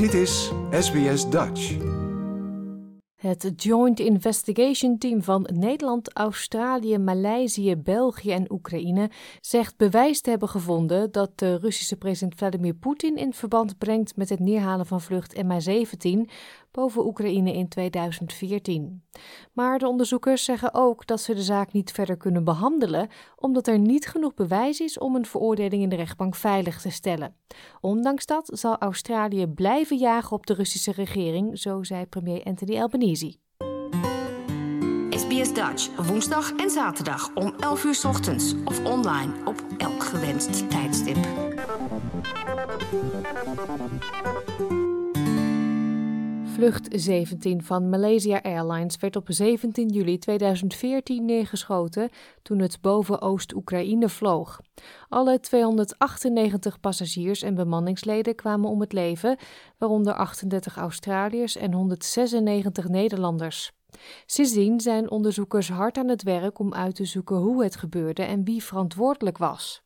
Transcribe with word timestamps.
Dit 0.00 0.14
is 0.14 0.52
SBS 0.70 1.30
Dutch. 1.30 1.76
Het 3.16 3.52
Joint 3.56 4.00
Investigation 4.00 4.98
Team 4.98 5.22
van 5.22 5.48
Nederland, 5.52 6.16
Australië, 6.16 6.98
Maleisië, 6.98 7.76
België 7.76 8.30
en 8.30 8.52
Oekraïne 8.52 9.10
zegt 9.40 9.76
bewijs 9.76 10.20
te 10.20 10.30
hebben 10.30 10.48
gevonden 10.48 11.12
dat 11.12 11.38
de 11.38 11.56
Russische 11.56 11.96
president 11.96 12.34
Vladimir 12.34 12.74
Poetin 12.74 13.16
in 13.16 13.32
verband 13.32 13.78
brengt 13.78 14.16
met 14.16 14.28
het 14.28 14.40
neerhalen 14.40 14.86
van 14.86 15.00
vlucht 15.00 15.42
MH17 15.42 16.30
boven 16.70 17.06
Oekraïne 17.06 17.52
in 17.52 17.68
2014. 17.68 19.02
Maar 19.52 19.78
de 19.78 19.88
onderzoekers 19.88 20.44
zeggen 20.44 20.74
ook 20.74 21.06
dat 21.06 21.20
ze 21.20 21.34
de 21.34 21.42
zaak 21.42 21.72
niet 21.72 21.92
verder 21.92 22.16
kunnen 22.16 22.44
behandelen, 22.44 23.08
omdat 23.36 23.66
er 23.66 23.78
niet 23.78 24.06
genoeg 24.06 24.34
bewijs 24.34 24.80
is 24.80 24.98
om 24.98 25.16
een 25.16 25.26
veroordeling 25.26 25.82
in 25.82 25.88
de 25.88 25.96
rechtbank 25.96 26.34
veilig 26.34 26.80
te 26.80 26.90
stellen. 26.90 27.36
Ondanks 27.80 28.26
dat 28.26 28.50
zal 28.52 28.78
Australië 28.78 29.46
blijven 29.46 29.96
jagen 29.96 30.32
op 30.32 30.46
de 30.46 30.54
Russische 30.54 30.92
regering, 30.92 31.58
zo 31.58 31.82
zei 31.82 32.06
premier 32.06 32.44
Anthony 32.44 32.80
Albanese. 32.80 33.36
SBS 35.10 35.52
Dutch, 35.52 36.06
woensdag 36.06 36.52
en 36.52 36.70
zaterdag 36.70 37.34
om 37.34 37.54
11 37.58 37.84
uur 37.84 38.00
ochtends 38.06 38.54
of 38.64 38.84
online 38.84 39.32
op 39.44 39.64
elk 39.78 40.02
gewenst 40.04 40.70
tijdstip. 40.70 41.18
Vlucht 46.60 46.88
17 46.90 47.62
van 47.62 47.88
Malaysia 47.88 48.40
Airlines 48.42 48.96
werd 48.96 49.16
op 49.16 49.26
17 49.28 49.88
juli 49.88 50.18
2014 50.18 51.24
neergeschoten 51.24 52.10
toen 52.42 52.58
het 52.58 52.80
boven 52.80 53.20
Oost-Oekraïne 53.20 54.08
vloog. 54.08 54.60
Alle 55.08 55.40
298 55.40 56.80
passagiers 56.80 57.42
en 57.42 57.54
bemanningsleden 57.54 58.34
kwamen 58.34 58.70
om 58.70 58.80
het 58.80 58.92
leven, 58.92 59.36
waaronder 59.78 60.14
38 60.14 60.76
Australiërs 60.76 61.56
en 61.56 61.72
196 61.72 62.88
Nederlanders. 62.88 63.72
Sindsdien 64.26 64.80
zijn 64.80 65.10
onderzoekers 65.10 65.68
hard 65.68 65.98
aan 65.98 66.08
het 66.08 66.22
werk 66.22 66.58
om 66.58 66.74
uit 66.74 66.94
te 66.94 67.04
zoeken 67.04 67.36
hoe 67.36 67.62
het 67.62 67.76
gebeurde 67.76 68.22
en 68.22 68.44
wie 68.44 68.64
verantwoordelijk 68.64 69.38
was. 69.38 69.82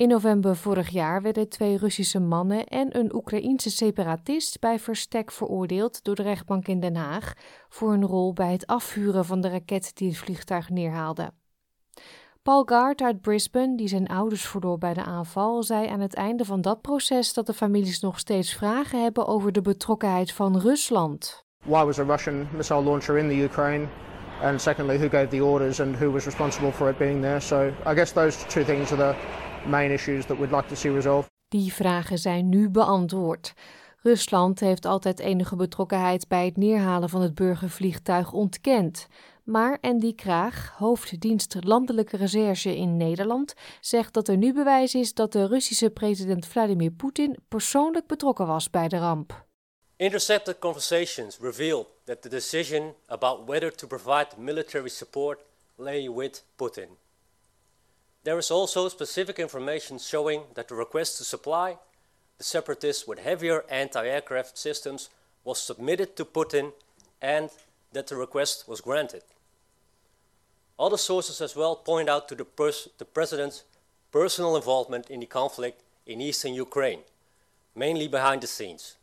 In 0.00 0.08
november 0.08 0.56
vorig 0.56 0.88
jaar 0.88 1.22
werden 1.22 1.48
twee 1.48 1.76
Russische 1.76 2.20
mannen 2.20 2.66
en 2.66 2.98
een 2.98 3.14
Oekraïense 3.14 3.70
separatist 3.70 4.60
bij 4.60 4.78
verstek 4.78 5.30
veroordeeld 5.30 6.04
door 6.04 6.14
de 6.14 6.22
rechtbank 6.22 6.68
in 6.68 6.80
Den 6.80 6.96
Haag 6.96 7.32
voor 7.68 7.90
hun 7.90 8.04
rol 8.04 8.32
bij 8.32 8.52
het 8.52 8.66
afvuren 8.66 9.24
van 9.24 9.40
de 9.40 9.48
raket 9.48 9.90
die 9.94 10.08
het 10.08 10.18
vliegtuig 10.18 10.68
neerhaalde. 10.70 11.30
Paul 12.42 12.62
Gard 12.64 13.00
uit 13.00 13.20
Brisbane, 13.20 13.76
die 13.76 13.88
zijn 13.88 14.06
ouders 14.06 14.46
verloor 14.46 14.78
bij 14.78 14.94
de 14.94 15.04
aanval, 15.04 15.62
zei 15.62 15.88
aan 15.88 16.00
het 16.00 16.14
einde 16.14 16.44
van 16.44 16.60
dat 16.60 16.80
proces 16.80 17.32
dat 17.32 17.46
de 17.46 17.54
families 17.54 18.00
nog 18.00 18.18
steeds 18.18 18.54
vragen 18.54 19.02
hebben 19.02 19.26
over 19.26 19.52
de 19.52 19.62
betrokkenheid 19.62 20.32
van 20.32 20.58
Rusland. 20.58 21.44
Why 21.64 21.84
was 21.84 21.98
a 21.98 22.04
Russian 22.04 22.48
missile 22.56 22.82
launcher 22.82 23.18
in 23.18 23.28
the 23.28 23.42
Ukraine? 23.42 23.86
And 24.42 24.60
secondly, 24.60 24.98
who 24.98 25.08
gave 25.08 25.28
the 25.28 25.44
orders 25.44 25.80
and 25.80 25.96
who 25.96 26.10
was 26.10 26.24
responsible 26.24 26.72
for 26.72 26.88
it 26.90 26.98
being 26.98 27.22
there? 27.22 27.40
So 27.40 27.72
I 27.86 27.94
guess 27.94 28.12
those 28.12 28.46
two 28.46 28.64
things 28.64 28.92
are 28.92 28.96
the 28.96 29.14
main 29.66 29.90
issues 29.90 30.26
that 30.26 30.38
we'd 30.38 30.50
like 30.50 30.68
to 30.68 30.74
see 30.74 30.92
resolved. 30.92 31.30
Die 31.48 31.72
vragen 31.72 32.18
zijn 32.18 32.48
nu 32.48 32.68
beantwoord. 32.68 33.54
Rusland 34.02 34.60
heeft 34.60 34.84
altijd 34.84 35.18
enige 35.18 35.56
betrokkenheid 35.56 36.28
bij 36.28 36.44
het 36.44 36.56
neerhalen 36.56 37.08
van 37.08 37.22
het 37.22 37.34
burgervliegtuig 37.34 38.32
ontkend. 38.32 39.06
Maar 39.44 39.78
Andy 39.80 40.14
Kraag, 40.14 40.74
hoofddienst 40.76 41.56
Landelijke 41.60 42.16
Recherche 42.16 42.76
in 42.76 42.96
Nederland, 42.96 43.54
zegt 43.80 44.14
dat 44.14 44.28
er 44.28 44.36
nu 44.36 44.52
bewijs 44.52 44.94
is 44.94 45.14
dat 45.14 45.32
de 45.32 45.46
Russische 45.46 45.90
president 45.90 46.46
Vladimir 46.46 46.90
Poetin 46.90 47.36
persoonlijk 47.48 48.06
betrokken 48.06 48.46
was 48.46 48.70
bij 48.70 48.88
de 48.88 48.98
ramp. 48.98 49.44
Intercepted 49.96 50.58
conversations 50.58 51.38
revealed 51.40 51.86
that 52.04 52.22
the 52.22 52.28
decision 52.28 52.94
about 53.06 53.46
whether 53.46 53.74
to 53.74 53.86
provide 53.86 54.28
military 54.36 54.88
support 54.88 55.38
lay 55.76 56.10
with 56.10 56.44
Putin. 56.56 56.88
There 58.22 58.38
is 58.38 58.50
also 58.50 58.88
specific 58.88 59.38
information 59.38 59.98
showing 59.98 60.42
that 60.54 60.68
the 60.68 60.74
request 60.74 61.16
to 61.18 61.24
supply 61.24 61.78
the 62.36 62.44
separatists 62.44 63.06
with 63.06 63.18
heavier 63.18 63.64
anti-aircraft 63.70 64.58
systems 64.58 65.08
was 65.44 65.60
submitted 65.60 66.16
to 66.16 66.24
Putin 66.24 66.72
and 67.22 67.50
that 67.92 68.06
the 68.08 68.16
request 68.16 68.68
was 68.68 68.80
granted. 68.80 69.22
Other 70.78 70.96
sources 70.96 71.40
as 71.40 71.56
well 71.56 71.76
point 71.76 72.08
out 72.08 72.28
to 72.28 72.34
the, 72.34 72.44
pers 72.44 72.88
the 72.98 73.04
president's 73.04 73.64
personal 74.10 74.56
involvement 74.56 75.10
in 75.10 75.20
the 75.20 75.26
conflict 75.26 75.82
in 76.06 76.20
eastern 76.20 76.54
Ukraine, 76.54 77.00
mainly 77.74 78.08
behind 78.08 78.42
the 78.42 78.46
scenes. 78.46 78.96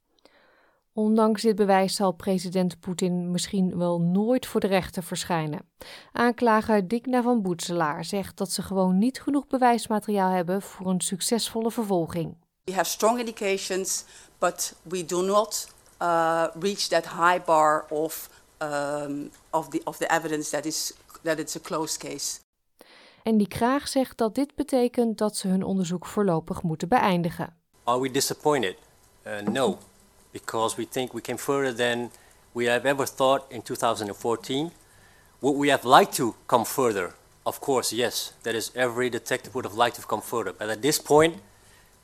Ondanks 0.97 1.41
dit 1.41 1.55
bewijs 1.55 1.95
zal 1.95 2.11
president 2.11 2.79
Poetin 2.79 3.31
misschien 3.31 3.77
wel 3.77 4.01
nooit 4.01 4.45
voor 4.45 4.59
de 4.59 4.67
rechter 4.67 5.03
verschijnen. 5.03 5.59
Aanklager 6.11 6.87
Digna 6.87 7.21
van 7.21 7.41
Boetselaar 7.41 8.05
zegt 8.05 8.37
dat 8.37 8.51
ze 8.51 8.61
gewoon 8.61 8.97
niet 8.97 9.21
genoeg 9.21 9.47
bewijsmateriaal 9.47 10.31
hebben 10.31 10.61
voor 10.61 10.87
een 10.87 11.01
succesvolle 11.01 11.71
vervolging. 11.71 12.35
We 12.63 12.73
have 12.73 12.89
strong 12.89 13.19
indications, 13.19 14.03
but 14.37 14.75
we 14.81 15.05
do 15.05 15.21
not 15.21 15.69
uh, 16.01 16.47
reach 16.59 16.87
that 16.87 17.07
high 17.07 17.45
bar 17.45 17.85
of, 17.89 18.29
um, 18.61 19.31
of, 19.49 19.69
the, 19.69 19.81
of 19.83 19.97
the 19.97 20.07
evidence 20.07 20.49
that, 20.49 20.65
is, 20.65 20.93
that 21.21 21.39
it's 21.39 21.55
a 21.55 21.59
closed 21.59 21.97
case. 21.97 22.39
En 23.23 23.37
die 23.37 23.47
Kraag 23.47 23.87
zegt 23.87 24.17
dat 24.17 24.35
dit 24.35 24.55
betekent 24.55 25.17
dat 25.17 25.35
ze 25.35 25.47
hun 25.47 25.63
onderzoek 25.63 26.05
voorlopig 26.05 26.63
moeten 26.63 26.87
beëindigen. 26.87 27.55
Are 27.83 28.01
we 28.01 28.11
disappointed? 28.11 28.75
Uh, 29.27 29.39
no. 29.41 29.77
Because 30.39 30.77
we 30.79 30.85
think 30.85 31.13
we 31.13 31.21
came 31.29 31.37
further 31.37 31.73
than 31.83 31.97
we 32.53 32.63
have 32.73 32.85
ever 32.85 33.05
thought 33.19 33.41
in 33.51 33.61
2014. 33.61 34.71
Would 35.41 35.57
we 35.63 35.69
have 35.69 35.85
liked 35.97 36.13
to 36.15 36.35
come 36.47 36.65
further? 36.65 37.07
Of 37.43 37.59
course, 37.59 37.95
yes. 38.03 38.33
That 38.43 38.55
is, 38.55 38.71
every 38.75 39.09
detective 39.09 39.55
would 39.55 39.65
have 39.69 39.77
liked 39.83 39.95
to 40.01 40.05
come 40.11 40.21
further. 40.21 40.53
But 40.59 40.69
at 40.69 40.81
this 40.81 40.99
point, 40.99 41.33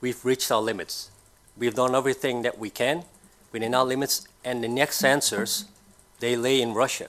we've 0.01 0.23
reached 0.25 0.51
our 0.51 0.63
limits. 0.63 1.11
We've 1.59 1.75
done 1.75 1.93
everything 1.95 2.43
that 2.43 2.57
we 2.57 2.69
can 2.69 3.03
within 3.51 3.73
our 3.75 3.85
limits, 3.85 4.27
and 4.43 4.63
the 4.63 4.67
next 4.67 5.03
answers, 5.03 5.65
they 6.19 6.35
lay 6.35 6.61
in 6.61 6.73
Russia. 6.73 7.07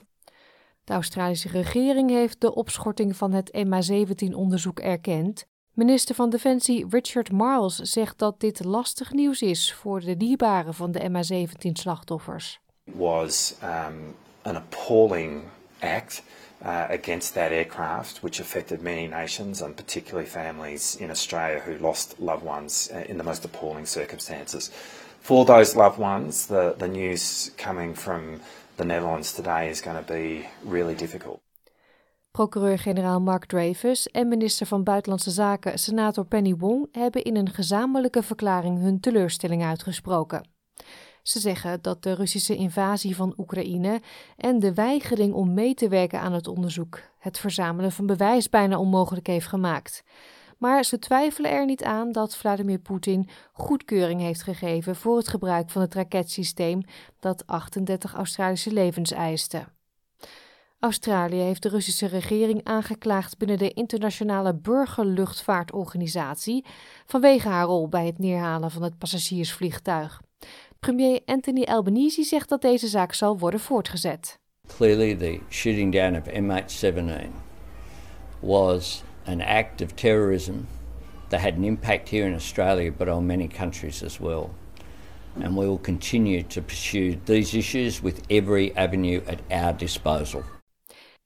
De 0.84 0.92
Australische 0.92 1.48
regering 1.48 2.10
heeft 2.10 2.40
de 2.40 2.54
opschorting 2.54 3.16
van 3.16 3.32
het 3.32 3.50
MH17-onderzoek 3.66 4.78
erkend 4.80 5.46
Minister 5.74 6.14
van 6.14 6.30
Defensie 6.30 6.86
Richard 6.90 7.32
Marles 7.32 7.76
zegt 7.76 8.18
dat 8.18 8.40
dit 8.40 8.64
lastig 8.64 9.12
nieuws 9.12 9.42
is 9.42 9.72
voor 9.72 10.00
de 10.00 10.16
dierbaren 10.16 10.74
van 10.74 10.92
de 10.92 11.00
MH17-slachtoffers. 11.00 12.60
It 12.84 12.94
was 12.96 13.54
um, 13.62 14.14
an 14.42 14.56
appalling 14.56 15.42
act 15.78 16.22
uh, 16.62 16.68
against 16.90 17.32
that 17.32 17.50
aircraft, 17.50 18.20
which 18.20 18.40
affected 18.40 18.82
many 18.82 19.06
nations 19.06 19.62
and 19.62 19.74
particularly 19.74 20.30
families 20.30 20.96
in 20.96 21.10
Australia 21.10 21.60
who 21.66 21.76
lost 21.80 22.14
loved 22.18 22.44
ones 22.44 22.90
uh, 22.90 23.08
in 23.08 23.16
the 23.16 23.24
most 23.24 23.44
appalling 23.44 23.86
circumstances. 23.86 24.70
For 25.20 25.44
those 25.44 25.76
loved 25.76 25.98
ones, 25.98 26.46
the, 26.46 26.74
the 26.78 26.88
news 26.88 27.50
coming 27.56 27.96
from 27.96 28.40
the 28.76 28.84
Netherlands 28.84 29.32
today 29.32 29.70
is 29.70 29.82
going 29.82 30.04
to 30.04 30.12
be 30.12 30.46
really 30.62 30.94
difficult. 30.94 31.43
Procureur-generaal 32.34 33.20
Mark 33.20 33.44
Dreyfus 33.44 34.08
en 34.10 34.28
minister 34.28 34.66
van 34.66 34.82
Buitenlandse 34.82 35.30
Zaken 35.30 35.78
senator 35.78 36.26
Penny 36.26 36.54
Wong 36.54 36.88
hebben 36.92 37.22
in 37.22 37.36
een 37.36 37.50
gezamenlijke 37.50 38.22
verklaring 38.22 38.80
hun 38.80 39.00
teleurstelling 39.00 39.64
uitgesproken. 39.64 40.48
Ze 41.22 41.40
zeggen 41.40 41.82
dat 41.82 42.02
de 42.02 42.14
Russische 42.14 42.56
invasie 42.56 43.16
van 43.16 43.34
Oekraïne 43.36 44.00
en 44.36 44.58
de 44.58 44.74
weigering 44.74 45.34
om 45.34 45.54
mee 45.54 45.74
te 45.74 45.88
werken 45.88 46.20
aan 46.20 46.32
het 46.32 46.48
onderzoek 46.48 47.00
het 47.18 47.38
verzamelen 47.38 47.92
van 47.92 48.06
bewijs 48.06 48.48
bijna 48.48 48.78
onmogelijk 48.78 49.26
heeft 49.26 49.46
gemaakt. 49.46 50.04
Maar 50.58 50.84
ze 50.84 50.98
twijfelen 50.98 51.50
er 51.50 51.64
niet 51.64 51.84
aan 51.84 52.12
dat 52.12 52.36
Vladimir 52.36 52.78
Poetin 52.78 53.28
goedkeuring 53.52 54.20
heeft 54.20 54.42
gegeven 54.42 54.96
voor 54.96 55.16
het 55.16 55.28
gebruik 55.28 55.70
van 55.70 55.82
het 55.82 55.94
raketsysteem 55.94 56.80
dat 57.20 57.46
38 57.46 58.14
Australische 58.14 58.72
levens 58.72 59.10
eiste. 59.10 59.73
Australië 60.84 61.40
heeft 61.40 61.62
de 61.62 61.68
Russische 61.68 62.06
regering 62.06 62.60
aangeklaagd 62.64 63.38
binnen 63.38 63.58
de 63.58 63.70
internationale 63.70 64.54
burgerluchtvaartorganisatie 64.54 66.64
vanwege 67.06 67.48
haar 67.48 67.66
rol 67.66 67.88
bij 67.88 68.06
het 68.06 68.18
neerhalen 68.18 68.70
van 68.70 68.82
het 68.82 68.98
passagiersvliegtuig. 68.98 70.20
Premier 70.80 71.20
Anthony 71.24 71.62
Albanese 71.62 72.22
zegt 72.22 72.48
dat 72.48 72.62
deze 72.62 72.86
zaak 72.86 73.12
zal 73.12 73.38
worden 73.38 73.60
voortgezet. 73.60 74.38
Clearly 74.66 75.14
the 75.14 75.40
shooting 75.48 75.92
down 75.92 76.16
of 76.16 76.28
MH17 76.28 77.30
was 78.40 79.02
an 79.26 79.40
act 79.40 79.82
of 79.82 79.92
terrorism 79.92 80.54
that 81.28 81.40
had 81.40 81.52
an 81.52 81.64
impact 81.64 82.08
here 82.08 82.26
in 82.26 82.34
Australia 82.34 82.92
but 82.92 83.08
on 83.08 83.26
many 83.26 83.48
countries 83.48 84.02
as 84.02 84.18
well. 84.18 84.50
And 85.42 85.56
we 85.56 85.66
will 85.66 85.80
continue 85.80 86.46
to 86.46 86.60
pursue 86.60 87.18
these 87.24 87.58
issues 87.58 88.02
with 88.02 88.20
every 88.28 88.76
avenue 88.76 89.20
at 89.26 89.38
our 89.50 89.76
disposal. 89.76 90.42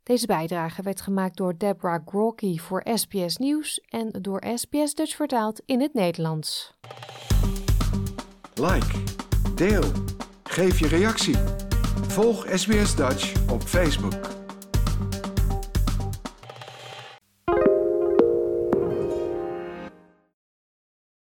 Deze 0.09 0.27
bijdrage 0.27 0.83
werd 0.83 1.01
gemaakt 1.01 1.37
door 1.37 1.55
Deborah 1.59 2.07
Grocki 2.07 2.61
voor 2.61 2.87
SBS 2.95 3.37
Nieuws 3.37 3.81
en 3.89 4.09
door 4.21 4.45
SBS 4.55 4.95
Dutch 4.95 5.17
vertaald 5.17 5.63
in 5.67 5.81
het 5.81 5.95
Nederlands. 5.95 6.75
Like, 8.55 8.99
Deel. 9.55 9.85
Geef 10.43 10.79
je 10.79 10.89
reactie. 10.89 11.37
Volg 12.09 12.47
SBS 12.55 12.97
Dutch 12.97 13.51
op 13.51 13.63
Facebook. 13.63 14.38